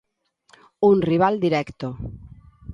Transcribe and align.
Un 0.89 0.97
rival 1.09 1.35
directo. 1.45 1.87